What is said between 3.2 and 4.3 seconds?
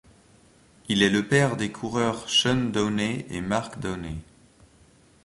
et Mark Downey.